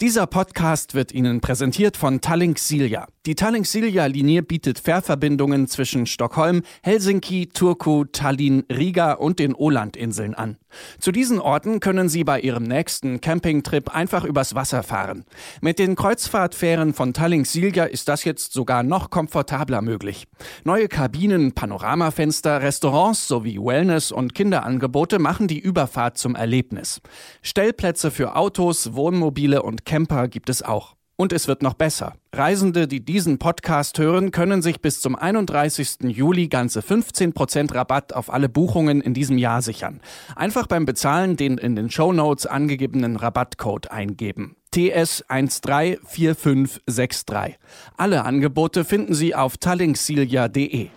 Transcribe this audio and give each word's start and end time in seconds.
Dieser 0.00 0.28
Podcast 0.28 0.94
wird 0.94 1.10
Ihnen 1.10 1.40
präsentiert 1.40 1.96
von 1.96 2.20
Tallink 2.20 2.60
Silja. 2.60 3.08
Die 3.26 3.34
Tallink 3.34 3.66
Silja 3.66 4.06
Linie 4.06 4.44
bietet 4.44 4.78
Fährverbindungen 4.78 5.66
zwischen 5.66 6.06
Stockholm, 6.06 6.62
Helsinki, 6.82 7.48
Turku, 7.48 8.04
Tallinn, 8.04 8.64
Riga 8.70 9.14
und 9.14 9.40
den 9.40 9.56
Ålandinseln 9.56 10.34
an. 10.34 10.56
Zu 11.00 11.10
diesen 11.10 11.40
Orten 11.40 11.80
können 11.80 12.08
Sie 12.08 12.22
bei 12.22 12.40
Ihrem 12.40 12.62
nächsten 12.62 13.20
Campingtrip 13.20 13.94
einfach 13.94 14.22
übers 14.22 14.54
Wasser 14.54 14.82
fahren. 14.84 15.24
Mit 15.60 15.78
den 15.80 15.96
Kreuzfahrtfähren 15.96 16.94
von 16.94 17.12
Tallink 17.12 17.46
Silja 17.46 17.84
ist 17.84 18.08
das 18.08 18.22
jetzt 18.22 18.52
sogar 18.52 18.84
noch 18.84 19.10
komfortabler 19.10 19.82
möglich. 19.82 20.26
Neue 20.62 20.86
Kabinen, 20.86 21.52
Panoramafenster, 21.52 22.62
Restaurants 22.62 23.26
sowie 23.26 23.58
Wellness- 23.58 24.12
und 24.12 24.34
Kinderangebote 24.34 25.18
machen 25.18 25.48
die 25.48 25.58
Überfahrt 25.58 26.18
zum 26.18 26.36
Erlebnis. 26.36 27.00
Stellplätze 27.42 28.10
für 28.10 28.36
Autos, 28.36 28.94
Wohnmobile 28.94 29.62
und 29.62 29.84
Camper 29.88 30.28
gibt 30.28 30.50
es 30.50 30.62
auch. 30.62 30.94
Und 31.16 31.32
es 31.32 31.48
wird 31.48 31.62
noch 31.62 31.74
besser. 31.74 32.12
Reisende, 32.32 32.86
die 32.86 33.04
diesen 33.04 33.38
Podcast 33.38 33.98
hören, 33.98 34.30
können 34.30 34.62
sich 34.62 34.80
bis 34.80 35.00
zum 35.00 35.16
31. 35.16 35.96
Juli 36.02 36.46
ganze 36.46 36.78
15% 36.80 37.74
Rabatt 37.74 38.12
auf 38.12 38.32
alle 38.32 38.48
Buchungen 38.48 39.00
in 39.00 39.14
diesem 39.14 39.36
Jahr 39.38 39.62
sichern. 39.62 40.00
Einfach 40.36 40.68
beim 40.68 40.84
Bezahlen 40.84 41.36
den 41.36 41.58
in 41.58 41.74
den 41.74 41.90
Show 41.90 42.12
Notes 42.12 42.46
angegebenen 42.46 43.16
Rabattcode 43.16 43.90
eingeben. 43.90 44.54
TS134563. 44.74 47.54
Alle 47.96 48.24
Angebote 48.24 48.84
finden 48.84 49.14
Sie 49.14 49.34
auf 49.34 49.56
tallinksilja.de. 49.56 50.90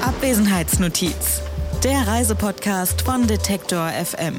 Abwesenheitsnotiz. 0.00 1.42
Der 1.84 2.08
Reisepodcast 2.08 3.02
von 3.02 3.26
Detektor 3.26 3.90
FM. 3.90 4.38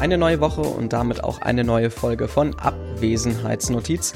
Eine 0.00 0.16
neue 0.16 0.40
Woche 0.40 0.62
und 0.62 0.94
damit 0.94 1.22
auch 1.22 1.42
eine 1.42 1.62
neue 1.62 1.90
Folge 1.90 2.26
von 2.26 2.58
Abwesenheitsnotiz 2.58 4.14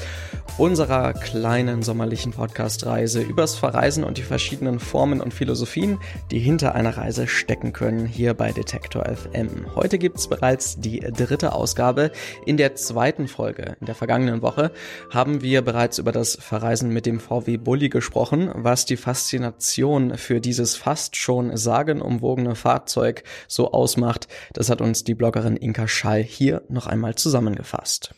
unserer 0.57 1.11
kleinen 1.11 1.83
sommerlichen 1.83 2.31
Podcast-Reise 2.31 3.21
übers 3.21 3.55
Verreisen 3.55 4.05
und 4.05 4.17
die 4.17 4.23
verschiedenen 4.23 4.79
Formen 4.79 5.19
und 5.19 5.33
Philosophien, 5.33 5.99
die 6.31 6.39
hinter 6.39 6.75
einer 6.75 6.95
Reise 6.95 7.27
stecken 7.27 7.73
können, 7.73 8.05
hier 8.05 8.33
bei 8.33 8.53
Detektor 8.53 9.03
FM. 9.03 9.75
Heute 9.75 9.97
gibt's 9.97 10.29
bereits 10.29 10.79
die 10.79 11.01
dritte 11.01 11.51
Ausgabe. 11.51 12.11
In 12.45 12.55
der 12.55 12.75
zweiten 12.75 13.27
Folge, 13.27 13.75
in 13.81 13.85
der 13.85 13.95
vergangenen 13.95 14.41
Woche, 14.41 14.71
haben 15.09 15.41
wir 15.41 15.61
bereits 15.61 15.97
über 15.97 16.13
das 16.13 16.37
Verreisen 16.39 16.89
mit 16.89 17.05
dem 17.05 17.19
VW 17.19 17.57
Bulli 17.57 17.89
gesprochen, 17.89 18.49
was 18.53 18.85
die 18.85 18.97
Faszination 18.97 20.17
für 20.17 20.39
dieses 20.39 20.77
fast 20.77 21.17
schon 21.17 21.57
sagenumwogene 21.57 22.55
Fahrzeug 22.55 23.23
so 23.49 23.73
ausmacht. 23.73 24.29
Das 24.53 24.69
hat 24.69 24.79
uns 24.79 25.03
die 25.03 25.15
Bloggerin 25.15 25.57
Inka 25.57 25.89
Schall 25.89 26.23
hier 26.23 26.61
noch 26.69 26.87
einmal 26.87 27.15
zusammengefasst. 27.15 28.15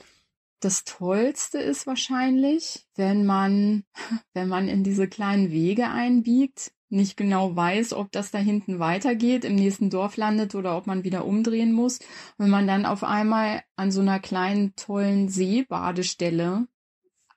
Das 0.59 0.83
Tollste 0.85 1.59
ist 1.59 1.85
wahrscheinlich, 1.85 2.85
wenn 2.95 3.25
man, 3.25 3.83
wenn 4.33 4.47
man 4.47 4.67
in 4.67 4.83
diese 4.83 5.07
kleinen 5.07 5.51
Wege 5.51 5.89
einbiegt, 5.89 6.71
nicht 6.89 7.17
genau 7.17 7.55
weiß, 7.55 7.93
ob 7.93 8.11
das 8.11 8.31
da 8.31 8.37
hinten 8.37 8.79
weitergeht, 8.79 9.43
im 9.43 9.55
nächsten 9.55 9.89
Dorf 9.89 10.15
landet 10.15 10.55
oder 10.55 10.77
ob 10.77 10.87
man 10.87 11.03
wieder 11.03 11.25
umdrehen 11.25 11.73
muss. 11.73 11.99
Wenn 12.37 12.49
man 12.49 12.65
dann 12.65 12.85
auf 12.85 13.03
einmal 13.03 13.61
an 13.75 13.91
so 13.91 13.99
einer 13.99 14.19
kleinen, 14.19 14.73
tollen 14.75 15.27
Seebadestelle 15.27 16.67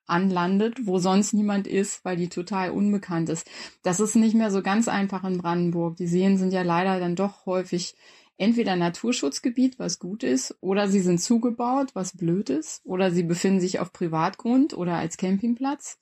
anlandet, 0.07 0.87
wo 0.87 0.99
sonst 0.99 1.33
niemand 1.33 1.67
ist, 1.67 2.05
weil 2.05 2.17
die 2.17 2.29
total 2.29 2.71
unbekannt 2.71 3.29
ist. 3.29 3.49
Das 3.83 4.01
ist 4.01 4.17
nicht 4.17 4.35
mehr 4.35 4.51
so 4.51 4.63
ganz 4.63 4.89
einfach 4.89 5.25
in 5.25 5.39
Brandenburg. 5.39 5.97
Die 5.97 6.07
Seen 6.07 6.37
sind 6.39 6.53
ja 6.53 6.63
leider 6.63 7.01
dann 7.01 7.17
doch 7.17 7.47
häufig 7.47 7.95
entweder 8.41 8.75
Naturschutzgebiet, 8.75 9.79
was 9.79 9.99
gut 9.99 10.23
ist, 10.23 10.57
oder 10.61 10.89
sie 10.89 11.01
sind 11.01 11.21
zugebaut, 11.21 11.91
was 11.93 12.17
blöd 12.17 12.49
ist, 12.49 12.81
oder 12.85 13.11
sie 13.11 13.23
befinden 13.23 13.61
sich 13.61 13.81
auf 13.81 13.93
Privatgrund 13.93 14.73
oder 14.73 14.95
als 14.97 15.19
Campingplatz. 15.19 15.99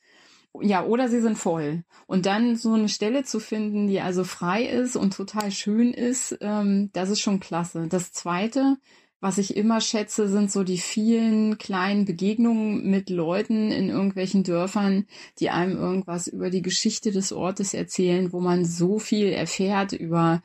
Ja, 0.61 0.85
oder 0.85 1.09
sie 1.09 1.21
sind 1.21 1.37
voll. 1.37 1.85
Und 2.07 2.27
dann 2.27 2.57
so 2.57 2.73
eine 2.73 2.89
Stelle 2.89 3.25
zu 3.25 3.41
finden, 3.41 3.89
die 3.89 4.01
also 4.01 4.25
frei 4.25 4.65
ist 4.65 4.97
und 4.97 5.15
total 5.15 5.51
schön 5.51 5.93
ist, 5.93 6.39
ähm, 6.41 6.91
das 6.93 7.11
ist 7.11 7.21
schon 7.21 7.41
klasse. 7.41 7.87
Das 7.89 8.13
Zweite, 8.13 8.77
was 9.21 9.39
ich 9.39 9.57
immer 9.57 9.81
schätze, 9.81 10.29
sind 10.29 10.51
so 10.51 10.63
die 10.63 10.79
vielen 10.79 11.59
kleinen 11.59 12.05
Begegnungen 12.05 12.89
mit 12.89 13.11
Leuten 13.11 13.73
in 13.73 13.89
irgendwelchen 13.89 14.45
Dörfern, 14.45 15.07
die 15.41 15.51
einem 15.51 15.77
irgendwas 15.77 16.29
über 16.29 16.51
die 16.51 16.63
Geschichte 16.63 17.11
des 17.11 17.33
Ortes 17.33 17.75
erzählen, 17.75 18.33
wo 18.33 18.41
man 18.41 18.65
so 18.65 19.01
viel 19.01 19.29
erfährt 19.29 19.93
über 19.93 20.41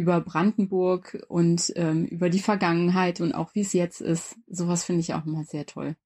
über 0.00 0.20
Brandenburg 0.20 1.24
und 1.28 1.72
ähm, 1.76 2.06
über 2.06 2.30
die 2.30 2.40
Vergangenheit 2.40 3.20
und 3.20 3.32
auch 3.32 3.54
wie 3.54 3.60
es 3.60 3.72
jetzt 3.72 4.00
ist. 4.00 4.36
Sowas 4.48 4.84
finde 4.84 5.00
ich 5.00 5.14
auch 5.14 5.26
immer 5.26 5.44
sehr 5.44 5.66
toll. 5.66 5.96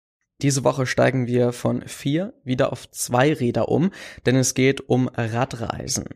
Diese 0.42 0.64
Woche 0.64 0.86
steigen 0.86 1.26
wir 1.26 1.52
von 1.52 1.82
vier 1.86 2.34
wieder 2.42 2.72
auf 2.72 2.90
zwei 2.90 3.32
Räder 3.32 3.68
um, 3.68 3.90
denn 4.26 4.36
es 4.36 4.54
geht 4.54 4.88
um 4.88 5.08
Radreisen. 5.08 6.06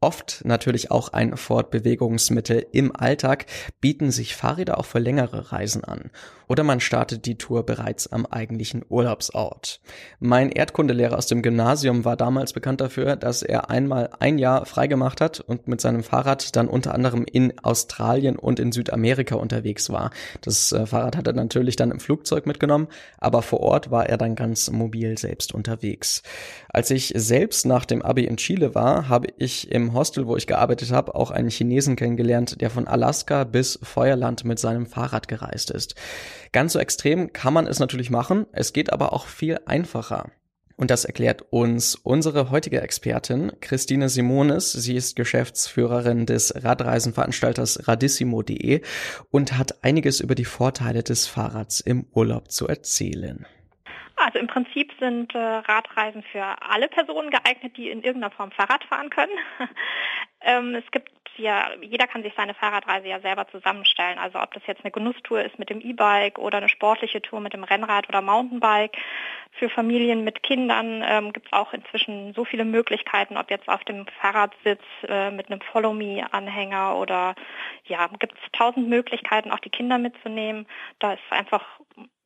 Oft 0.00 0.42
natürlich 0.44 0.90
auch 0.90 1.10
ein 1.10 1.36
Fortbewegungsmittel 1.36 2.66
im 2.72 2.94
Alltag, 2.94 3.46
bieten 3.80 4.10
sich 4.10 4.34
Fahrräder 4.34 4.78
auch 4.78 4.84
für 4.84 4.98
längere 4.98 5.52
Reisen 5.52 5.84
an. 5.84 6.10
Oder 6.52 6.64
man 6.64 6.80
startet 6.80 7.24
die 7.24 7.38
Tour 7.38 7.64
bereits 7.64 8.12
am 8.12 8.26
eigentlichen 8.26 8.84
Urlaubsort. 8.86 9.80
Mein 10.20 10.50
Erdkundelehrer 10.50 11.16
aus 11.16 11.26
dem 11.26 11.40
Gymnasium 11.40 12.04
war 12.04 12.14
damals 12.14 12.52
bekannt 12.52 12.82
dafür, 12.82 13.16
dass 13.16 13.40
er 13.40 13.70
einmal 13.70 14.10
ein 14.20 14.36
Jahr 14.36 14.66
freigemacht 14.66 15.22
hat 15.22 15.40
und 15.40 15.66
mit 15.66 15.80
seinem 15.80 16.02
Fahrrad 16.02 16.54
dann 16.54 16.68
unter 16.68 16.94
anderem 16.94 17.24
in 17.24 17.58
Australien 17.62 18.36
und 18.36 18.60
in 18.60 18.70
Südamerika 18.70 19.36
unterwegs 19.36 19.88
war. 19.88 20.10
Das 20.42 20.72
äh, 20.72 20.84
Fahrrad 20.84 21.16
hat 21.16 21.26
er 21.26 21.32
natürlich 21.32 21.76
dann 21.76 21.90
im 21.90 22.00
Flugzeug 22.00 22.44
mitgenommen, 22.44 22.88
aber 23.16 23.40
vor 23.40 23.60
Ort 23.60 23.90
war 23.90 24.10
er 24.10 24.18
dann 24.18 24.34
ganz 24.34 24.70
mobil 24.70 25.16
selbst 25.16 25.54
unterwegs. 25.54 26.22
Als 26.68 26.90
ich 26.90 27.14
selbst 27.16 27.64
nach 27.64 27.86
dem 27.86 28.02
Abi 28.02 28.24
in 28.24 28.36
Chile 28.36 28.74
war, 28.74 29.08
habe 29.08 29.28
ich 29.38 29.72
im 29.72 29.94
Hostel, 29.94 30.26
wo 30.26 30.36
ich 30.36 30.46
gearbeitet 30.46 30.92
habe, 30.92 31.14
auch 31.14 31.30
einen 31.30 31.48
Chinesen 31.48 31.96
kennengelernt, 31.96 32.60
der 32.60 32.68
von 32.68 32.86
Alaska 32.86 33.44
bis 33.44 33.78
Feuerland 33.82 34.44
mit 34.44 34.58
seinem 34.58 34.84
Fahrrad 34.84 35.28
gereist 35.28 35.70
ist. 35.70 35.94
Ganz 36.50 36.72
so 36.72 36.78
extrem 36.78 37.32
kann 37.32 37.54
man 37.54 37.66
es 37.66 37.78
natürlich 37.78 38.10
machen, 38.10 38.46
es 38.52 38.72
geht 38.72 38.92
aber 38.92 39.12
auch 39.12 39.26
viel 39.26 39.60
einfacher. 39.66 40.30
Und 40.76 40.90
das 40.90 41.04
erklärt 41.04 41.42
uns 41.50 41.94
unsere 41.94 42.50
heutige 42.50 42.80
Expertin, 42.80 43.52
Christine 43.60 44.08
Simonis. 44.08 44.72
Sie 44.72 44.96
ist 44.96 45.14
Geschäftsführerin 45.14 46.26
des 46.26 46.64
Radreisenveranstalters 46.64 47.86
radissimo.de 47.86 48.82
und 49.30 49.56
hat 49.56 49.84
einiges 49.84 50.20
über 50.20 50.34
die 50.34 50.44
Vorteile 50.44 51.02
des 51.02 51.28
Fahrrads 51.28 51.80
im 51.80 52.06
Urlaub 52.12 52.50
zu 52.50 52.66
erzählen. 52.66 53.46
Also 54.16 54.38
im 54.38 54.46
Prinzip 54.46 54.92
sind 54.98 55.34
äh, 55.34 55.38
Radreisen 55.38 56.22
für 56.32 56.44
alle 56.62 56.88
Personen 56.88 57.30
geeignet, 57.30 57.76
die 57.76 57.88
in 57.88 58.02
irgendeiner 58.02 58.30
Form 58.30 58.52
Fahrrad 58.52 58.84
fahren 58.84 59.10
können. 59.10 59.32
ähm, 60.42 60.74
es 60.74 60.90
gibt 60.90 61.10
ja, 61.36 61.70
jeder 61.80 62.06
kann 62.06 62.22
sich 62.22 62.32
seine 62.36 62.54
Fahrradreise 62.54 63.08
ja 63.08 63.20
selber 63.20 63.46
zusammenstellen. 63.48 64.18
Also 64.18 64.40
ob 64.40 64.52
das 64.54 64.62
jetzt 64.66 64.84
eine 64.84 64.90
Genusstour 64.90 65.42
ist 65.42 65.58
mit 65.58 65.70
dem 65.70 65.80
E-Bike 65.80 66.38
oder 66.38 66.58
eine 66.58 66.68
sportliche 66.68 67.22
Tour 67.22 67.40
mit 67.40 67.52
dem 67.52 67.64
Rennrad 67.64 68.08
oder 68.08 68.22
Mountainbike. 68.22 68.96
Für 69.52 69.68
Familien 69.68 70.24
mit 70.24 70.42
Kindern 70.42 71.02
ähm, 71.06 71.32
gibt 71.32 71.46
es 71.46 71.52
auch 71.52 71.72
inzwischen 71.72 72.32
so 72.34 72.44
viele 72.44 72.64
Möglichkeiten, 72.64 73.36
ob 73.36 73.50
jetzt 73.50 73.68
auf 73.68 73.84
dem 73.84 74.06
Fahrradsitz 74.20 74.82
äh, 75.08 75.30
mit 75.30 75.50
einem 75.50 75.60
Follow-Me-Anhänger 75.60 76.96
oder 76.96 77.34
ja, 77.84 78.06
gibt 78.18 78.34
es 78.34 78.52
tausend 78.52 78.88
Möglichkeiten, 78.88 79.50
auch 79.50 79.60
die 79.60 79.70
Kinder 79.70 79.98
mitzunehmen. 79.98 80.66
Da 80.98 81.14
ist 81.14 81.22
einfach 81.30 81.64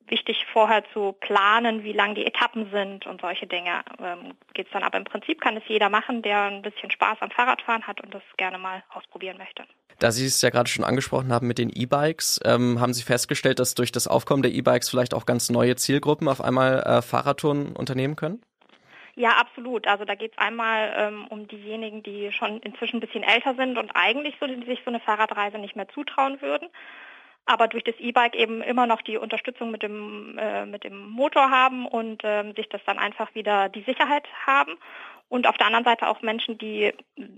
wichtig 0.09 0.45
vorher 0.51 0.83
zu 0.93 1.13
planen, 1.19 1.83
wie 1.83 1.93
lang 1.93 2.15
die 2.15 2.25
Etappen 2.25 2.69
sind 2.71 3.05
und 3.05 3.21
solche 3.21 3.47
Dinge 3.47 3.83
ähm, 3.99 4.33
geht 4.53 4.67
es 4.67 4.73
dann. 4.73 4.83
Aber 4.83 4.97
im 4.97 5.03
Prinzip 5.03 5.41
kann 5.41 5.57
es 5.57 5.63
jeder 5.67 5.89
machen, 5.89 6.21
der 6.21 6.43
ein 6.43 6.61
bisschen 6.61 6.91
Spaß 6.91 7.17
am 7.21 7.31
Fahrradfahren 7.31 7.85
hat 7.85 8.01
und 8.01 8.13
das 8.13 8.23
gerne 8.37 8.57
mal 8.57 8.83
ausprobieren 8.93 9.37
möchte. 9.37 9.63
Da 9.99 10.11
Sie 10.11 10.25
es 10.25 10.41
ja 10.41 10.51
gerade 10.51 10.69
schon 10.69 10.85
angesprochen 10.85 11.33
haben 11.33 11.47
mit 11.47 11.57
den 11.57 11.71
E-Bikes, 11.73 12.39
ähm, 12.45 12.79
haben 12.79 12.93
Sie 12.93 13.03
festgestellt, 13.03 13.59
dass 13.59 13.73
durch 13.73 13.91
das 13.91 14.07
Aufkommen 14.07 14.43
der 14.43 14.51
E-Bikes 14.51 14.89
vielleicht 14.89 15.13
auch 15.13 15.25
ganz 15.25 15.49
neue 15.49 15.75
Zielgruppen 15.75 16.27
auf 16.27 16.39
einmal 16.39 16.83
äh, 16.83 17.01
Fahrradtouren 17.01 17.75
unternehmen 17.75 18.15
können? 18.15 18.41
Ja, 19.15 19.31
absolut. 19.31 19.87
Also 19.87 20.05
da 20.05 20.13
geht 20.13 20.33
es 20.33 20.37
einmal 20.37 20.93
ähm, 20.95 21.25
um 21.29 21.47
diejenigen, 21.47 22.03
die 22.03 22.31
schon 22.31 22.59
inzwischen 22.59 22.97
ein 22.97 22.99
bisschen 22.99 23.23
älter 23.23 23.55
sind 23.55 23.79
und 23.79 23.89
eigentlich 23.95 24.35
so, 24.39 24.45
sich 24.45 24.81
so 24.85 24.91
eine 24.91 24.99
Fahrradreise 24.99 25.57
nicht 25.57 25.75
mehr 25.75 25.89
zutrauen 25.89 26.39
würden 26.39 26.69
aber 27.47 27.67
durch 27.67 27.83
das 27.83 27.95
E-Bike 27.97 28.35
eben 28.35 28.61
immer 28.61 28.85
noch 28.85 29.01
die 29.01 29.17
Unterstützung 29.17 29.71
mit 29.71 29.81
dem, 29.81 30.37
äh, 30.37 30.65
mit 30.65 30.83
dem 30.83 31.09
Motor 31.09 31.49
haben 31.49 31.87
und 31.87 32.21
ähm, 32.23 32.53
sich 32.55 32.69
das 32.69 32.81
dann 32.85 32.99
einfach 32.99 33.33
wieder 33.33 33.69
die 33.69 33.83
Sicherheit 33.83 34.27
haben. 34.45 34.77
Und 35.29 35.47
auf 35.47 35.57
der 35.57 35.67
anderen 35.67 35.85
Seite 35.85 36.07
auch 36.07 36.21
Menschen, 36.21 36.57
die 36.57 36.93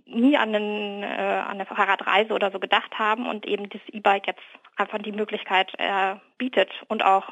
nie 0.06 0.38
an, 0.38 0.53
einen, 0.53 1.03
äh, 1.03 1.06
an 1.06 1.51
eine 1.51 1.65
Fahrradreise 1.65 2.33
oder 2.33 2.51
so 2.51 2.59
gedacht 2.59 2.97
haben 3.00 3.27
und 3.27 3.45
eben 3.45 3.69
das 3.69 3.81
E-Bike 3.88 4.27
jetzt 4.27 4.44
einfach 4.75 5.00
die 5.00 5.11
Möglichkeit 5.11 5.71
äh, 5.77 6.15
bietet 6.38 6.71
und 6.88 7.03
auch 7.03 7.31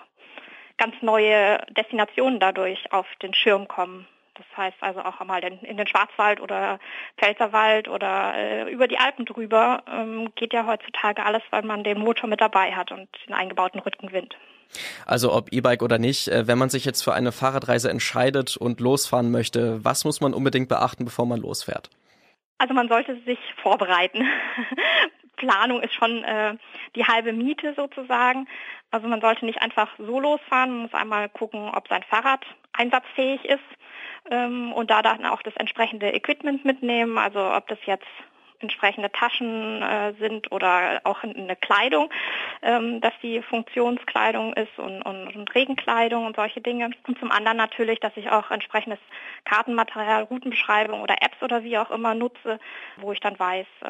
ganz 0.78 0.96
neue 1.02 1.60
Destinationen 1.72 2.40
dadurch 2.40 2.92
auf 2.92 3.08
den 3.22 3.34
Schirm 3.34 3.68
kommen. 3.68 4.08
Das 4.38 4.46
heißt 4.58 4.78
also 4.82 5.02
auch 5.02 5.20
einmal 5.20 5.44
in, 5.44 5.78
den 5.78 5.88
Schwarzwald 5.88 6.40
oder 6.40 6.80
Pfälzerwald 7.18 7.88
oder 7.88 8.36
äh, 8.36 8.72
über 8.72 8.88
die 8.88 9.00
Alpen 9.00 9.26
drüber 9.26 9.84
ähm, 9.92 10.32
geht 10.36 10.54
ja 10.54 10.68
heutzutage 10.68 11.26
alles, 11.26 11.42
weil 11.50 11.64
man 11.64 11.84
den 11.84 12.00
Motor 12.00 12.30
mit 12.30 12.42
dabei 12.42 12.76
hat 12.76 12.92
und 12.92 13.10
den 13.28 13.34
eingebauten 13.34 13.80
Rückenwind. 13.80 14.38
Also 15.06 15.34
ob 15.34 15.52
E-Bike 15.52 15.82
oder 15.82 15.98
nicht, 15.98 16.28
äh, 16.28 16.48
wenn 16.48 16.58
man 16.58 16.70
sich 16.70 16.86
jetzt 16.86 17.02
für 17.04 17.14
eine 17.14 17.32
Fahrradreise 17.32 17.90
entscheidet 17.90 18.58
und 18.58 18.80
losfahren 18.80 19.32
möchte, 19.32 19.84
was 19.84 20.06
muss 20.06 20.22
man 20.22 20.34
unbedingt 20.34 20.70
beachten, 20.70 21.06
bevor 21.06 21.26
man 21.26 21.40
losfährt? 21.40 21.90
Also 22.60 22.74
man 22.74 22.90
sollte 22.90 23.20
sich 23.26 23.40
vorbereiten. 23.62 24.26
Planung 25.38 25.82
ist 25.82 25.94
schon 25.94 26.24
äh, 26.24 26.56
die 26.96 27.06
halbe 27.06 27.32
Miete 27.32 27.74
sozusagen. 27.76 28.48
Also 28.92 29.08
man 29.08 29.22
sollte 29.22 29.46
nicht 29.46 29.62
einfach 29.62 29.90
so 29.98 30.20
losfahren, 30.20 30.72
man 30.72 30.82
muss 30.84 30.94
einmal 30.94 31.30
gucken, 31.30 31.70
ob 31.74 31.88
sein 31.88 32.04
Fahrrad 32.10 32.46
einsatzfähig 32.74 33.44
ist 33.46 33.60
und 34.30 34.90
da 34.90 35.02
dann 35.02 35.26
auch 35.26 35.42
das 35.42 35.56
entsprechende 35.56 36.14
Equipment 36.14 36.66
mitnehmen, 36.66 37.18
also 37.18 37.40
ob 37.40 37.68
das 37.68 37.80
jetzt 37.86 38.08
entsprechende 38.60 39.12
Taschen 39.12 39.82
äh, 39.82 40.14
sind 40.20 40.52
oder 40.52 41.02
auch 41.04 41.24
eine 41.24 41.56
Kleidung, 41.56 42.10
ähm, 42.62 43.02
dass 43.02 43.14
die 43.22 43.42
Funktionskleidung 43.42 44.54
ist 44.54 44.78
und, 44.78 45.02
und, 45.04 45.36
und, 45.36 45.56
Regenkleidung 45.56 46.26
und 46.26 46.36
solche 46.36 46.62
Dinge. 46.62 46.90
Und 47.08 47.20
zum 47.20 47.32
anderen 47.32 47.58
natürlich, 47.58 48.00
dass 48.00 48.16
ich 48.16 48.30
auch 48.30 48.50
entsprechendes 48.52 49.00
Kartenmaterial, 49.46 50.24
Routenbeschreibung 50.24 51.02
oder 51.02 51.16
Apps 51.22 51.42
oder 51.42 51.64
wie 51.64 51.78
auch 51.78 51.92
immer 51.92 52.14
nutze, 52.14 52.60
wo 52.98 53.12
ich 53.12 53.20
dann 53.20 53.38
weiß, 53.38 53.68
äh, 53.82 53.88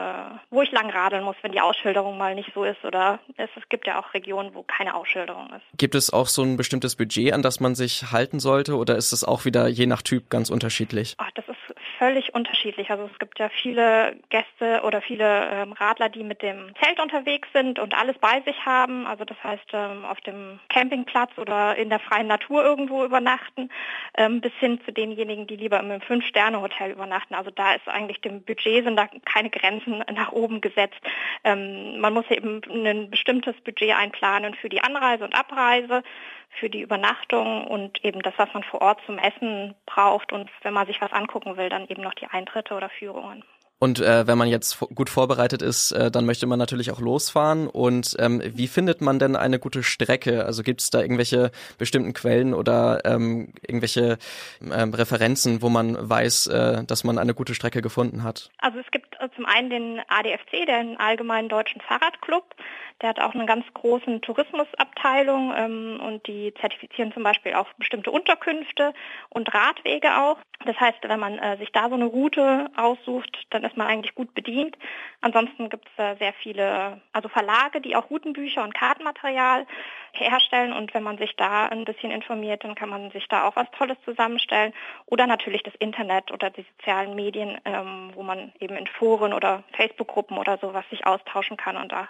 wo 0.50 0.62
ich 0.62 0.72
lang 0.72 0.90
radeln 0.90 1.24
muss, 1.24 1.36
wenn 1.42 1.52
die 1.52 1.62
Ausschilderung 1.62 2.18
mal 2.18 2.36
nicht 2.36 2.52
so 2.54 2.64
ist 2.64 2.84
oder 2.84 3.20
es, 3.38 3.50
es 3.56 3.68
gibt 3.70 3.88
ja 3.88 4.00
auch 4.00 4.14
Regionen, 4.14 4.54
wo 4.54 4.64
keine 4.64 4.96
Ausschilderung 4.96 5.48
ist. 5.48 5.64
Gibt 5.78 5.96
es 5.96 6.12
auch 6.12 6.28
so 6.28 6.44
ein 6.44 6.58
bestimmtes 6.58 6.96
Budget, 6.96 7.34
an 7.34 7.42
das 7.42 7.60
man 7.60 7.76
sich 7.76 8.12
halten 8.12 8.40
sollte 8.40 8.76
oder 8.76 8.96
ist 8.96 9.12
es 9.12 9.24
auch 9.24 9.46
wieder 9.46 9.68
je 9.68 9.86
nach 9.86 10.02
Typ 10.02 10.30
ganz 10.30 10.50
unterschiedlich? 10.50 11.16
Oh, 11.20 11.26
das 11.36 11.48
ist 11.48 11.58
völlig 11.98 12.34
unterschiedlich. 12.34 12.90
Also 12.92 13.10
es 13.12 13.20
gibt 13.20 13.40
ja 13.40 13.50
viele 13.50 14.16
Gäste 14.30 14.57
oder 14.60 15.02
viele 15.02 15.50
ähm, 15.52 15.74
Radler, 15.74 16.10
die 16.10 16.24
mit 16.24 16.42
dem 16.42 16.74
Zelt 16.82 17.00
unterwegs 17.00 17.48
sind 17.54 17.80
und 17.80 17.98
alles 17.98 18.18
bei 18.18 18.42
sich 18.42 18.66
haben. 18.66 19.06
Also 19.06 19.26
das 19.26 19.38
heißt 19.44 19.70
ähm, 19.74 20.06
auf 20.06 20.20
dem 20.22 20.60
Campingplatz 20.70 21.38
oder 21.38 21.76
in 21.76 21.90
der 21.90 22.00
freien 22.00 22.28
Natur 22.28 22.64
irgendwo 22.64 23.04
übernachten, 23.06 23.70
ähm, 24.18 24.42
bis 24.42 24.54
hin 24.60 24.80
zu 24.86 24.92
denjenigen, 24.92 25.48
die 25.48 25.56
lieber 25.56 25.80
im 25.80 26.02
Fünf-Sterne-Hotel 26.02 26.92
übernachten. 26.92 27.36
Also 27.36 27.52
da 27.52 27.74
ist 27.74 27.88
eigentlich 27.88 28.22
dem 28.22 28.44
Budget 28.44 28.86
sind 28.86 28.96
da 28.96 29.08
keine 29.26 29.50
Grenzen 29.50 30.04
nach 30.14 30.32
oben 30.32 30.62
gesetzt. 30.62 31.00
Man 31.44 32.14
muss 32.14 32.30
eben 32.30 32.62
ein 32.68 33.10
bestimmtes 33.10 33.56
Budget 33.62 33.96
einplanen 33.96 34.56
für 34.56 34.70
die 34.70 34.82
Anreise 34.82 35.24
und 35.24 35.36
Abreise 35.36 36.04
für 36.60 36.70
die 36.70 36.82
Übernachtung 36.82 37.66
und 37.68 38.04
eben 38.04 38.22
das, 38.22 38.34
was 38.38 38.54
man 38.54 38.64
vor 38.64 38.82
Ort 38.82 39.00
zum 39.06 39.18
Essen 39.18 39.76
braucht 39.86 40.32
und 40.32 40.50
wenn 40.64 40.74
man 40.74 40.88
sich 40.88 41.02
was 41.02 41.12
angucken 41.12 41.58
will, 41.58 41.70
dann 41.70 41.88
eben 41.88 42.02
noch 42.02 42.14
die 42.14 42.28
Eintritte 42.28 42.74
oder 42.74 42.90
Führungen. 42.90 43.44
Und 43.80 44.00
äh, 44.00 44.26
wenn 44.26 44.38
man 44.38 44.48
jetzt 44.48 44.80
gut 44.80 45.10
vorbereitet 45.10 45.62
ist, 45.62 45.92
äh, 45.92 46.10
dann 46.10 46.26
möchte 46.26 46.48
man 46.48 46.58
natürlich 46.58 46.92
auch 46.92 47.00
losfahren. 47.00 47.68
Und 47.68 48.16
ähm, 48.20 48.42
wie 48.44 48.68
findet 48.68 49.02
man 49.02 49.20
denn 49.20 49.36
eine 49.36 49.60
gute 49.60 49.84
Strecke? 49.84 50.46
Also 50.46 50.64
gibt 50.64 50.82
es 50.82 50.90
da 50.90 51.02
irgendwelche 51.02 51.52
bestimmten 51.78 52.14
Quellen 52.14 52.56
oder 52.56 53.02
ähm, 53.06 53.54
irgendwelche 53.62 54.18
ähm, 54.62 54.94
Referenzen, 54.94 55.62
wo 55.62 55.70
man 55.70 55.98
weiß, 56.10 56.48
äh, 56.48 56.84
dass 56.86 57.04
man 57.04 57.20
eine 57.20 57.36
gute 57.36 57.54
Strecke 57.54 57.82
gefunden 57.84 58.24
hat? 58.24 58.50
Also 58.58 58.80
es 58.80 58.90
gibt 58.90 59.16
äh, 59.20 59.30
zum 59.36 59.46
einen 59.46 59.70
den 59.70 60.02
ADFC, 60.08 60.66
den 60.66 60.98
Allgemeinen 60.98 61.48
Deutschen 61.48 61.82
Fahrradclub. 61.82 62.56
Der 63.02 63.10
hat 63.10 63.20
auch 63.20 63.36
eine 63.36 63.46
ganz 63.46 63.66
große 63.74 64.22
Tourismusabteilung 64.22 65.54
ähm, 65.56 66.00
und 66.04 66.26
die 66.26 66.54
zertifizieren 66.60 67.12
zum 67.14 67.22
Beispiel 67.22 67.54
auch 67.54 67.68
bestimmte 67.78 68.10
Unterkünfte 68.10 68.94
und 69.30 69.54
Radwege 69.54 70.18
auch. 70.20 70.38
Das 70.66 70.80
heißt, 70.80 70.98
wenn 71.04 71.20
man 71.20 71.38
äh, 71.38 71.58
sich 71.58 71.72
da 71.72 71.90
so 71.90 71.96
eine 71.96 72.06
Route 72.06 72.72
aussucht, 72.76 73.46
dann 73.52 73.64
ist 73.64 73.78
man 73.78 73.86
eigentlich 73.86 74.16
gut 74.16 74.34
bedient. 74.34 74.76
Ansonsten 75.22 75.70
gibt 75.70 75.88
es 75.96 76.04
äh, 76.04 76.16
sehr 76.18 76.34
viele, 76.34 77.00
also 77.14 77.30
Verlage, 77.30 77.82
die 77.82 77.96
auch 77.96 78.10
Routenbücher 78.10 78.64
und 78.64 78.74
Kartenmaterial 78.74 79.68
herstellen 80.14 80.74
und 80.74 80.94
wenn 80.96 81.04
man 81.04 81.20
sich 81.20 81.36
da 81.36 81.68
ein 81.68 81.86
bisschen 81.86 82.10
informiert, 82.10 82.64
dann 82.64 82.74
kann 82.74 82.90
man 82.90 83.12
sich 83.12 83.28
da 83.28 83.44
auch 83.44 83.56
was 83.56 83.70
Tolles 83.78 83.98
zusammenstellen. 84.06 84.74
Oder 85.06 85.28
natürlich 85.28 85.62
das 85.62 85.76
Internet 85.76 86.32
oder 86.32 86.50
die 86.50 86.66
sozialen 86.78 87.16
Medien, 87.16 87.60
ähm, 87.66 88.12
wo 88.16 88.24
man 88.24 88.52
eben 88.60 88.76
in 88.76 88.88
Foren 88.88 89.34
oder 89.34 89.64
Facebook-Gruppen 89.74 90.40
oder 90.40 90.58
sowas 90.58 90.86
sich 90.90 91.06
austauschen 91.06 91.58
kann 91.58 91.78
und 91.78 91.92
da 91.92 92.08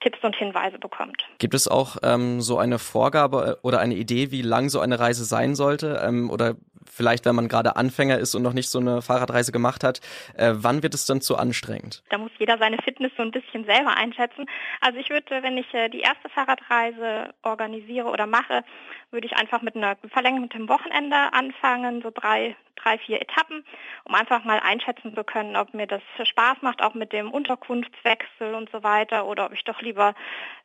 Tipps 0.00 0.22
und 0.26 0.36
Hinweise 0.36 0.78
bekommt. 0.78 1.22
Gibt 1.38 1.54
es 1.54 1.68
auch 1.68 1.96
ähm, 2.02 2.40
so 2.40 2.58
eine 2.58 2.78
Vorgabe 2.78 3.58
oder 3.62 3.80
eine 3.80 3.94
Idee, 3.94 4.30
wie 4.30 4.42
lang 4.42 4.68
so 4.68 4.80
eine 4.80 4.98
Reise 4.98 5.24
sein 5.24 5.54
sollte? 5.54 6.02
Ähm, 6.04 6.30
oder 6.30 6.56
vielleicht, 6.90 7.24
wenn 7.24 7.34
man 7.34 7.48
gerade 7.48 7.76
Anfänger 7.76 8.18
ist 8.18 8.34
und 8.34 8.42
noch 8.42 8.52
nicht 8.52 8.68
so 8.68 8.78
eine 8.78 9.02
Fahrradreise 9.02 9.52
gemacht 9.52 9.84
hat, 9.84 10.00
äh, 10.36 10.52
wann 10.54 10.82
wird 10.82 10.94
es 10.94 11.06
dann 11.06 11.20
zu 11.20 11.36
anstrengend? 11.36 12.02
Da 12.10 12.18
muss 12.18 12.30
jeder 12.38 12.58
seine 12.58 12.78
Fitness 12.78 13.12
so 13.16 13.22
ein 13.22 13.30
bisschen 13.30 13.64
selber 13.64 13.96
einschätzen. 13.96 14.46
Also 14.80 14.98
ich 14.98 15.10
würde, 15.10 15.42
wenn 15.42 15.56
ich 15.58 15.72
äh, 15.74 15.88
die 15.88 16.00
erste 16.00 16.28
Fahrradreise 16.28 17.34
organisiere 17.42 18.08
oder 18.08 18.26
mache, 18.26 18.64
würde 19.10 19.26
ich 19.26 19.36
einfach 19.36 19.62
mit 19.62 19.76
einer 19.76 19.96
verlängerten 20.12 20.68
Wochenende 20.68 21.16
anfangen, 21.32 22.02
so 22.02 22.10
drei, 22.12 22.56
drei, 22.76 22.98
vier 22.98 23.20
Etappen, 23.20 23.64
um 24.04 24.14
einfach 24.14 24.44
mal 24.44 24.60
einschätzen 24.60 25.14
zu 25.14 25.24
können, 25.24 25.56
ob 25.56 25.74
mir 25.74 25.86
das 25.86 26.02
Spaß 26.22 26.58
macht, 26.62 26.82
auch 26.82 26.94
mit 26.94 27.12
dem 27.12 27.30
Unterkunftswechsel 27.30 28.54
und 28.54 28.70
so 28.70 28.82
weiter, 28.82 29.26
oder 29.26 29.46
ob 29.46 29.52
ich 29.52 29.64
doch 29.64 29.80
lieber 29.80 30.14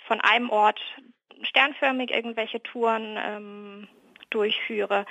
von 0.08 0.20
einem 0.22 0.50
Ort 0.50 0.80
sternförmig 1.44 2.12
irgendwelche 2.12 2.62
Touren 2.62 3.18
ähm, 3.18 3.88
durchführe. 4.34 5.06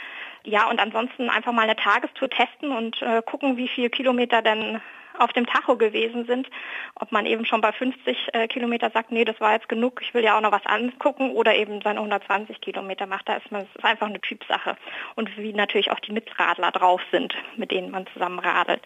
Ja, 0.44 0.68
und 0.68 0.80
ansonsten 0.80 1.30
einfach 1.30 1.52
mal 1.52 1.62
eine 1.62 1.76
Tagestour 1.76 2.30
testen 2.30 2.72
und 2.72 3.00
äh, 3.02 3.22
gucken, 3.24 3.56
wie 3.56 3.68
viele 3.68 3.90
Kilometer 3.90 4.42
denn 4.42 4.80
auf 5.20 5.32
dem 5.32 5.46
Tacho 5.46 5.76
gewesen 5.76 6.24
sind, 6.24 6.48
ob 6.94 7.12
man 7.12 7.26
eben 7.26 7.44
schon 7.44 7.60
bei 7.60 7.72
50 7.72 8.28
äh, 8.32 8.48
Kilometer 8.48 8.90
sagt, 8.90 9.12
nee, 9.12 9.24
das 9.24 9.40
war 9.40 9.52
jetzt 9.52 9.68
genug, 9.68 10.00
ich 10.02 10.14
will 10.14 10.24
ja 10.24 10.36
auch 10.36 10.40
noch 10.40 10.52
was 10.52 10.64
angucken 10.66 11.30
oder 11.32 11.54
eben 11.54 11.80
seine 11.82 12.00
120 12.00 12.60
Kilometer 12.60 13.06
macht, 13.06 13.28
da 13.28 13.34
ist 13.34 13.50
man, 13.52 13.62
ist 13.62 13.84
einfach 13.84 14.06
eine 14.06 14.20
Typsache. 14.20 14.76
Und 15.16 15.36
wie 15.36 15.52
natürlich 15.52 15.90
auch 15.90 16.00
die 16.00 16.12
Mitradler 16.12 16.70
drauf 16.70 17.02
sind, 17.12 17.34
mit 17.56 17.70
denen 17.70 17.90
man 17.90 18.06
zusammen 18.14 18.38
radelt. 18.38 18.80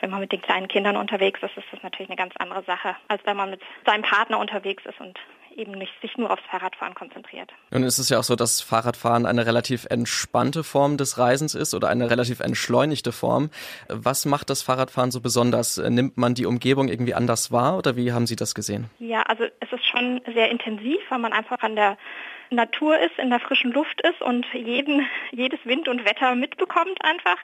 Wenn 0.00 0.10
man 0.10 0.20
mit 0.20 0.32
den 0.32 0.42
kleinen 0.42 0.68
Kindern 0.68 0.96
unterwegs 0.96 1.42
ist, 1.42 1.56
ist 1.56 1.66
das 1.72 1.82
natürlich 1.82 2.10
eine 2.10 2.16
ganz 2.16 2.34
andere 2.36 2.62
Sache, 2.64 2.96
als 3.08 3.24
wenn 3.24 3.36
man 3.36 3.50
mit 3.50 3.62
seinem 3.86 4.02
Partner 4.02 4.38
unterwegs 4.38 4.84
ist 4.84 5.00
und 5.00 5.18
eben 5.58 5.72
nicht 5.72 5.92
sich 6.00 6.16
nur 6.16 6.30
aufs 6.30 6.42
Fahrradfahren 6.50 6.94
konzentriert. 6.94 7.52
Nun 7.70 7.82
ist 7.82 7.98
es 7.98 8.08
ja 8.08 8.18
auch 8.18 8.24
so, 8.24 8.36
dass 8.36 8.60
Fahrradfahren 8.60 9.26
eine 9.26 9.44
relativ 9.44 9.86
entspannte 9.90 10.64
Form 10.64 10.96
des 10.96 11.18
Reisens 11.18 11.54
ist 11.54 11.74
oder 11.74 11.88
eine 11.88 12.10
relativ 12.10 12.40
entschleunigte 12.40 13.12
Form. 13.12 13.50
Was 13.88 14.24
macht 14.24 14.50
das 14.50 14.62
Fahrradfahren 14.62 15.10
so 15.10 15.20
besonders? 15.20 15.76
Nimmt 15.76 16.16
man 16.16 16.34
die 16.34 16.46
Umgebung 16.46 16.88
irgendwie 16.88 17.14
anders 17.14 17.52
wahr 17.52 17.76
oder 17.76 17.96
wie 17.96 18.12
haben 18.12 18.26
Sie 18.26 18.36
das 18.36 18.54
gesehen? 18.54 18.88
Ja, 18.98 19.22
also 19.22 19.44
es 19.60 19.72
ist 19.72 19.86
schon 19.86 20.20
sehr 20.32 20.50
intensiv, 20.50 20.98
weil 21.08 21.18
man 21.18 21.32
einfach 21.32 21.58
an 21.60 21.76
der 21.76 21.98
Natur 22.50 22.98
ist, 22.98 23.18
in 23.18 23.30
der 23.30 23.40
frischen 23.40 23.72
Luft 23.72 24.00
ist 24.02 24.22
und 24.22 24.46
jeden, 24.54 25.06
jedes 25.32 25.60
Wind 25.64 25.88
und 25.88 26.04
Wetter 26.04 26.34
mitbekommt 26.34 26.98
einfach 27.04 27.36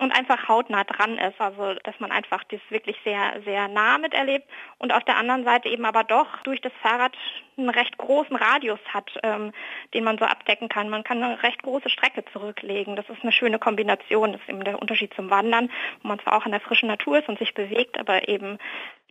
und 0.00 0.12
einfach 0.12 0.48
hautnah 0.48 0.84
dran 0.84 1.18
ist, 1.18 1.38
also 1.40 1.74
dass 1.84 1.98
man 2.00 2.10
einfach 2.10 2.42
das 2.44 2.60
wirklich 2.70 2.96
sehr, 3.04 3.40
sehr 3.44 3.68
nah 3.68 3.98
miterlebt 3.98 4.48
und 4.78 4.92
auf 4.92 5.04
der 5.04 5.18
anderen 5.18 5.44
Seite 5.44 5.68
eben 5.68 5.84
aber 5.84 6.04
doch 6.04 6.38
durch 6.42 6.60
das 6.62 6.72
Fahrrad 6.82 7.12
einen 7.58 7.68
recht 7.68 7.98
großen 7.98 8.34
Radius 8.34 8.80
hat, 8.92 9.10
ähm, 9.22 9.52
den 9.92 10.04
man 10.04 10.16
so 10.16 10.24
abdecken 10.24 10.70
kann. 10.70 10.88
Man 10.88 11.04
kann 11.04 11.22
eine 11.22 11.42
recht 11.42 11.62
große 11.62 11.90
Strecke 11.90 12.24
zurücklegen. 12.32 12.96
Das 12.96 13.08
ist 13.10 13.22
eine 13.22 13.32
schöne 13.32 13.58
Kombination. 13.58 14.32
Das 14.32 14.40
ist 14.40 14.48
eben 14.48 14.64
der 14.64 14.80
Unterschied 14.80 15.12
zum 15.14 15.28
Wandern, 15.28 15.70
wo 16.02 16.08
man 16.08 16.18
zwar 16.20 16.36
auch 16.36 16.46
in 16.46 16.52
der 16.52 16.60
frischen 16.60 16.88
Natur 16.88 17.18
ist 17.18 17.28
und 17.28 17.38
sich 17.38 17.52
bewegt, 17.52 17.98
aber 17.98 18.26
eben 18.26 18.58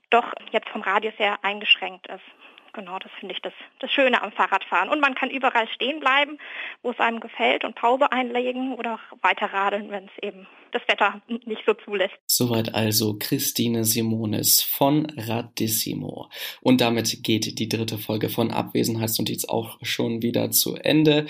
doch 0.09 0.33
jetzt 0.51 0.69
vom 0.69 0.81
Radius 0.81 1.13
her 1.19 1.37
eingeschränkt 1.43 2.07
ist. 2.07 2.25
Genau, 2.79 2.97
das 2.97 3.11
finde 3.19 3.35
ich 3.35 3.41
das, 3.41 3.51
das 3.81 3.91
Schöne 3.91 4.23
am 4.23 4.31
Fahrradfahren. 4.31 4.87
Und 4.87 5.01
man 5.01 5.13
kann 5.13 5.29
überall 5.29 5.67
stehen 5.67 5.99
bleiben, 5.99 6.37
wo 6.81 6.91
es 6.91 6.99
einem 6.99 7.19
gefällt 7.19 7.65
und 7.65 7.75
Pause 7.75 8.09
einlegen 8.09 8.73
oder 8.75 8.97
weiter 9.21 9.47
radeln, 9.47 9.91
wenn 9.91 10.05
es 10.05 10.23
eben 10.23 10.47
das 10.71 10.81
Wetter 10.87 11.21
nicht 11.27 11.63
so 11.65 11.73
zulässt. 11.73 12.13
Soweit 12.25 12.73
also 12.73 13.17
Christine 13.19 13.83
Simonis 13.83 14.61
von 14.61 15.07
Radissimo. 15.17 16.29
Und 16.61 16.79
damit 16.79 17.21
geht 17.21 17.59
die 17.59 17.67
dritte 17.67 17.97
Folge 17.97 18.29
von 18.29 18.49
Abwesenheitsnotiz 18.49 19.43
auch 19.43 19.77
schon 19.81 20.21
wieder 20.21 20.49
zu 20.51 20.75
Ende. 20.75 21.25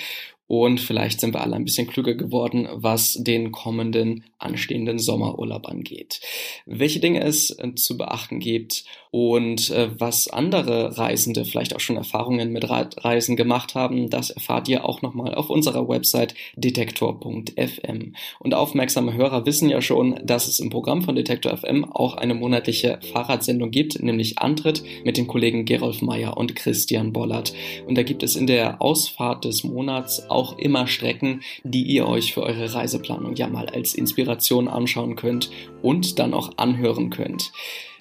Und 0.50 0.82
vielleicht 0.82 1.22
sind 1.22 1.36
wir 1.36 1.41
alle 1.41 1.56
ein 1.56 1.63
bisschen 1.63 1.86
klüger 1.86 2.15
geworden, 2.15 2.68
was 2.74 3.13
den 3.13 3.51
kommenden 3.51 4.24
anstehenden 4.39 4.98
Sommerurlaub 4.98 5.68
angeht. 5.68 6.22
Welche 6.65 7.00
Dinge 7.00 7.22
es 7.22 7.51
äh, 7.51 7.75
zu 7.75 7.98
beachten 7.98 8.39
gibt 8.39 8.84
und 9.12 9.70
äh, 9.70 9.89
was 10.00 10.27
andere 10.27 10.98
Reisende 10.98 11.46
vielleicht 11.46 11.75
auch 11.75 11.79
schon 11.79 11.98
Erfahrungen 11.98 12.51
mit 12.51 12.68
Reisen 12.68 13.36
gemacht 13.36 13.75
haben, 13.75 14.10
das 14.10 14.32
erfahrt 14.32 14.68
ihr 14.70 14.86
auch 14.86 15.03
nochmal 15.03 15.36
auf 15.36 15.51
unserer 15.51 15.88
Website 15.88 16.34
detektor.fm. 16.56 18.15
Und 18.39 18.53
aufmerksame 18.53 19.13
Hörer 19.13 19.46
wissen 19.46 19.70
ja 19.70 19.84
schon, 19.84 20.20
dass 20.24 20.48
es 20.48 20.60
im 20.60 20.72
Programm 20.72 21.03
von 21.03 21.15
Detektor 21.15 21.56
FM 21.56 21.86
auch 21.86 22.15
eine 22.15 22.34
monatliche 22.34 23.00
Fahrradsendung 23.13 23.70
gibt, 23.70 24.01
nämlich 24.01 24.39
Antritt 24.39 24.84
mit 25.03 25.18
den 25.18 25.27
Kollegen 25.27 25.65
Gerolf 25.65 26.01
Meyer 26.01 26.38
und 26.38 26.56
Christian 26.56 27.13
Bollert. 27.13 27.53
Und 27.86 28.00
da 28.00 28.03
gibt 28.03 28.24
es 28.24 28.36
in 28.36 28.48
der 28.48 28.82
Ausfahrt 28.82 29.46
des 29.46 29.63
Monats 29.63 30.27
auch 30.29 30.38
auch 30.39 30.58
immer 30.58 30.88
Strecken, 30.88 31.41
die 31.63 31.84
ihr 31.84 32.08
euch 32.08 32.34
für 32.34 32.43
eure 32.43 32.74
Reiseplanung 32.74 33.36
ja 33.36 33.48
mal 33.48 33.67
als 33.67 33.93
Inspiration 33.93 34.69
anschauen 34.69 35.17
könnt 35.17 35.50
und 35.81 36.17
dann 36.17 36.34
auch 36.34 36.51
anhören 36.55 37.10
könnt. 37.10 37.51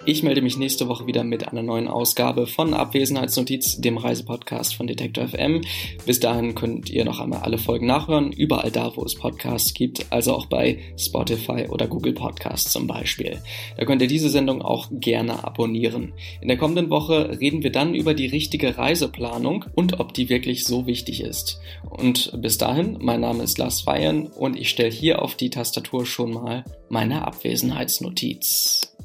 Ich 0.05 0.23
melde 0.23 0.41
mich 0.41 0.57
nächste 0.57 0.87
Woche 0.87 1.07
wieder 1.07 1.25
mit 1.25 1.49
einer 1.49 1.61
neuen 1.61 1.89
Ausgabe 1.89 2.47
von 2.47 2.73
Abwesenheitsnotiz, 2.73 3.81
dem 3.81 3.97
Reisepodcast 3.97 4.73
von 4.73 4.87
Detektor 4.87 5.27
FM. 5.27 5.61
Bis 6.05 6.21
dahin 6.21 6.55
könnt 6.55 6.89
ihr 6.89 7.03
noch 7.03 7.19
einmal 7.19 7.41
alle 7.41 7.57
Folgen 7.57 7.85
nachhören, 7.85 8.31
überall 8.31 8.71
da, 8.71 8.95
wo 8.95 9.03
es 9.03 9.15
Podcasts 9.15 9.73
gibt, 9.73 10.05
also 10.09 10.33
auch 10.33 10.45
bei 10.45 10.79
Spotify 10.97 11.67
oder 11.69 11.87
Google 11.87 12.13
Podcasts 12.13 12.71
zum 12.71 12.87
Beispiel. 12.87 13.41
Da 13.77 13.83
könnt 13.83 14.01
ihr 14.01 14.07
diese 14.07 14.29
Sendung 14.29 14.61
auch 14.61 14.87
gerne 14.89 15.43
abonnieren. 15.43 16.13
In 16.39 16.47
der 16.47 16.57
kommenden 16.57 16.89
Woche 16.89 17.37
reden 17.37 17.61
wir 17.61 17.71
dann 17.71 17.93
über 17.93 18.13
die 18.13 18.27
richtige 18.27 18.77
Reiseplanung 18.77 19.65
und 19.75 19.99
ob 19.99 20.13
die 20.13 20.29
wirklich 20.29 20.63
so 20.63 20.87
wichtig 20.87 21.21
ist. 21.21 21.59
Und 21.89 22.31
bis 22.41 22.57
dahin, 22.57 22.97
mein 23.01 23.19
Name 23.19 23.43
ist 23.43 23.57
Lars 23.57 23.81
Feiern 23.81 24.27
und 24.27 24.57
ich 24.57 24.69
stelle 24.69 24.91
hier 24.91 25.21
auf 25.21 25.35
die 25.35 25.49
Tastatur 25.49 26.05
schon 26.05 26.31
mal 26.33 26.63
meine 26.87 27.27
Abwesenheitsnotiz. 27.27 28.95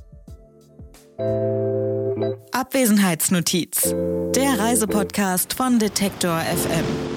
Abwesenheitsnotiz, 2.52 3.94
der 4.34 4.58
Reisepodcast 4.58 5.54
von 5.54 5.78
Detektor 5.78 6.40
FM. 6.40 7.13